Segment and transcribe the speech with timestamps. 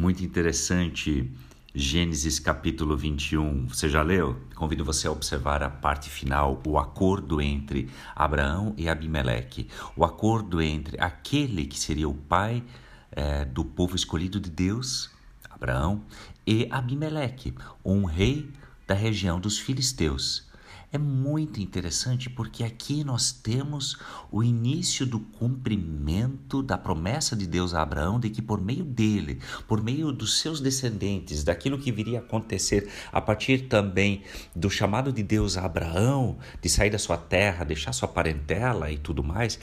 [0.00, 1.30] Muito interessante,
[1.74, 3.66] Gênesis capítulo 21.
[3.66, 4.34] Você já leu?
[4.54, 9.68] Convido você a observar a parte final, o acordo entre Abraão e Abimeleque.
[9.94, 12.64] O acordo entre aquele que seria o pai
[13.12, 15.10] é, do povo escolhido de Deus,
[15.50, 16.02] Abraão,
[16.46, 17.54] e Abimeleque,
[17.84, 18.50] um rei
[18.86, 20.49] da região dos filisteus.
[20.92, 23.96] É muito interessante porque aqui nós temos
[24.28, 29.38] o início do cumprimento da promessa de Deus a Abraão de que por meio dele,
[29.68, 35.12] por meio dos seus descendentes, daquilo que viria a acontecer a partir também do chamado
[35.12, 39.60] de Deus a Abraão de sair da sua terra, deixar sua parentela e tudo mais,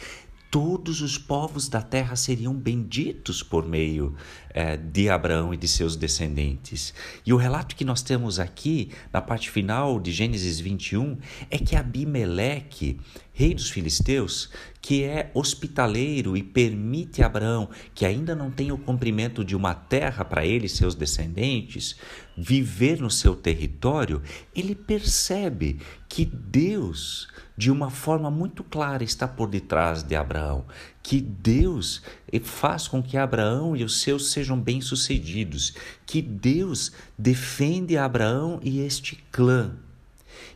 [0.49, 4.15] todos os povos da terra seriam benditos por meio
[4.49, 6.93] é, de Abraão e de seus descendentes.
[7.25, 11.17] E o relato que nós temos aqui, na parte final de Gênesis 21,
[11.49, 12.99] é que Abimeleque,
[13.33, 14.49] rei dos filisteus,
[14.87, 19.73] que é hospitaleiro e permite a Abraão, que ainda não tem o cumprimento de uma
[19.73, 21.97] terra para ele e seus descendentes,
[22.37, 24.21] viver no seu território,
[24.55, 27.27] ele percebe que Deus,
[27.57, 30.63] de uma forma muito clara, está por detrás de Abraão,
[31.03, 32.01] que Deus
[32.43, 35.73] faz com que Abraão e os seus sejam bem-sucedidos,
[36.05, 39.75] que Deus defende Abraão e este clã.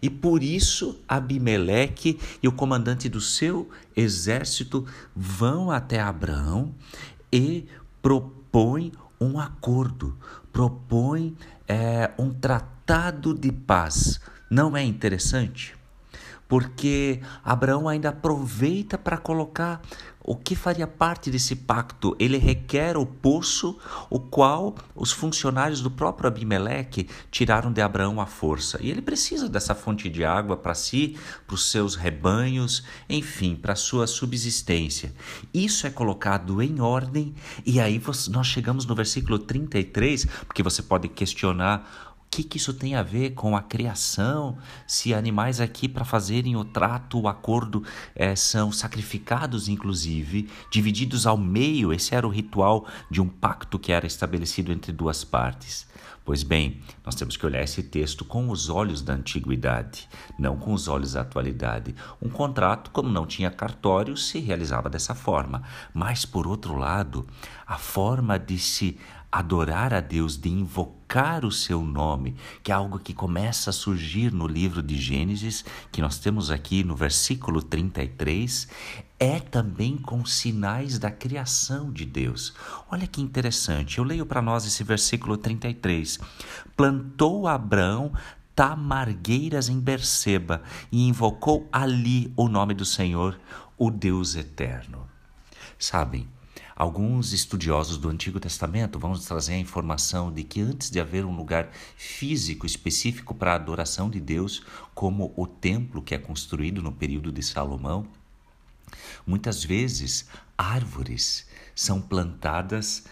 [0.02, 6.74] E por isso Abimeleque e o comandante do seu exército vão até Abraão
[7.32, 7.66] e
[8.02, 10.18] propõem um acordo,
[10.52, 11.36] propõem
[11.68, 14.20] é, um tratado de paz.
[14.50, 15.81] Não é interessante?
[16.52, 19.82] Porque Abraão ainda aproveita para colocar
[20.22, 22.14] o que faria parte desse pacto.
[22.20, 28.26] Ele requer o poço, o qual os funcionários do próprio Abimeleque tiraram de Abraão à
[28.26, 28.78] força.
[28.82, 33.72] E ele precisa dessa fonte de água para si, para os seus rebanhos, enfim, para
[33.72, 35.14] a sua subsistência.
[35.54, 37.34] Isso é colocado em ordem,
[37.66, 38.00] e aí
[38.30, 43.32] nós chegamos no versículo 33, porque você pode questionar que, que isso tem a ver
[43.32, 44.58] com a criação?
[44.88, 47.84] Se animais aqui para fazerem o trato, o acordo,
[48.16, 53.92] é, são sacrificados, inclusive, divididos ao meio, esse era o ritual de um pacto que
[53.92, 55.86] era estabelecido entre duas partes.
[56.24, 60.74] Pois bem, nós temos que olhar esse texto com os olhos da antiguidade, não com
[60.74, 61.96] os olhos da atualidade.
[62.22, 65.64] Um contrato, como não tinha cartório, se realizava dessa forma.
[65.94, 67.26] Mas, por outro lado,
[67.66, 69.00] a forma de se
[69.31, 74.31] adorar a Deus, de invocar o seu nome, que é algo que começa a surgir
[74.31, 78.68] no livro de Gênesis, que nós temos aqui no versículo 33,
[79.22, 82.56] é também com sinais da criação de Deus.
[82.90, 86.20] Olha que interessante, eu leio para nós esse versículo 33.
[86.76, 88.12] Plantou Abraão
[88.56, 93.40] tamargueiras em Berseba e invocou ali o nome do Senhor,
[93.78, 95.08] o Deus eterno.
[95.78, 96.28] Sabem,
[96.74, 101.24] Alguns estudiosos do Antigo Testamento vão nos trazer a informação de que antes de haver
[101.26, 104.64] um lugar físico específico para a adoração de Deus,
[104.96, 108.08] como o templo que é construído no período de Salomão,
[109.25, 110.28] muitas vezes
[110.58, 113.06] árvores são plantadas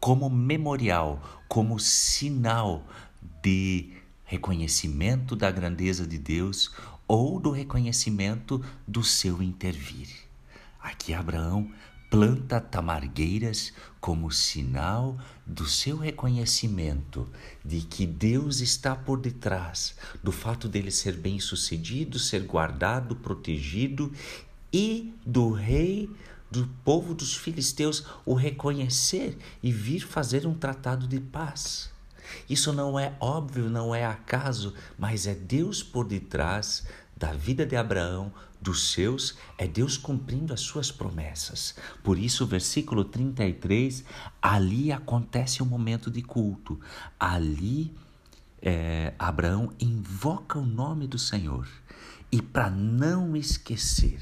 [0.00, 2.86] como memorial, como sinal
[3.42, 3.90] de
[4.24, 6.74] reconhecimento da grandeza de Deus
[7.08, 10.08] ou do reconhecimento do seu intervir.
[10.80, 11.70] Aqui Abraão
[12.10, 17.28] planta tamargueiras como sinal do seu reconhecimento
[17.64, 24.12] de que Deus está por detrás, do fato dele ser bem-sucedido, ser guardado, protegido
[24.72, 26.10] e do rei
[26.50, 31.90] do povo dos filisteus o reconhecer e vir fazer um tratado de paz.
[32.48, 36.84] Isso não é óbvio, não é acaso, mas é Deus por detrás
[37.16, 41.74] da vida de Abraão, dos seus, é Deus cumprindo as suas promessas.
[42.02, 44.04] Por isso, o versículo 33,
[44.40, 46.80] ali acontece um momento de culto.
[47.18, 47.94] Ali,
[48.60, 51.68] é, Abraão invoca o nome do Senhor.
[52.32, 54.20] E para não esquecer,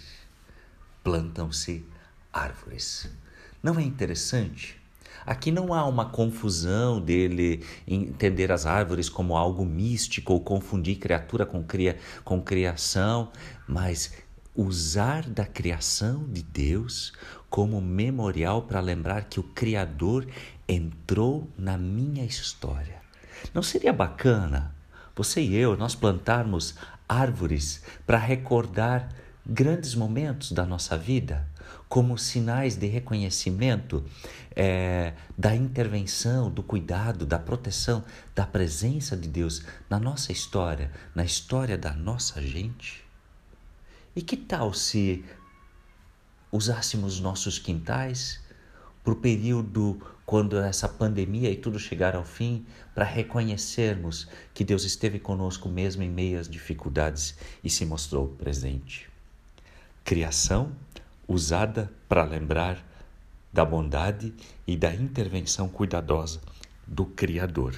[1.04, 1.87] plantam-se
[2.32, 3.09] árvores.
[3.62, 4.82] Não é interessante?
[5.25, 11.46] Aqui não há uma confusão dele entender as árvores como algo místico ou confundir criatura
[11.46, 13.31] com, cria, com criação,
[13.67, 14.12] mas
[14.55, 17.12] usar da criação de Deus
[17.49, 20.26] como memorial para lembrar que o Criador
[20.69, 23.00] entrou na minha história.
[23.52, 24.75] Não seria bacana
[25.17, 26.75] você e eu nós plantarmos
[27.08, 29.08] árvores para recordar
[29.46, 31.49] grandes momentos da nossa vida?
[31.88, 34.05] como sinais de reconhecimento
[34.56, 38.05] é, da intervenção, do cuidado, da proteção,
[38.35, 43.05] da presença de Deus na nossa história, na história da nossa gente?
[44.17, 45.25] E que tal se
[46.50, 48.41] usássemos nossos quintais
[49.02, 54.82] para o período quando essa pandemia e tudo chegar ao fim, para reconhecermos que Deus
[54.82, 59.13] esteve conosco mesmo em meio às dificuldades e se mostrou presente.
[60.05, 60.71] Criação
[61.27, 62.85] usada para lembrar
[63.51, 64.35] da bondade
[64.67, 66.43] e da intervenção cuidadosa
[66.87, 67.75] do Criador.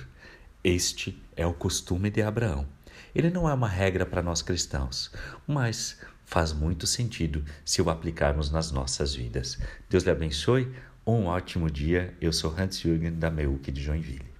[0.65, 2.67] Este é o costume de Abraão.
[3.15, 5.13] Ele não é uma regra para nós cristãos,
[5.47, 9.57] mas faz muito sentido se o aplicarmos nas nossas vidas.
[9.89, 10.75] Deus lhe abençoe.
[11.07, 12.13] Um ótimo dia.
[12.21, 14.36] Eu sou Hans-Jürgen da Meuc de Joinville.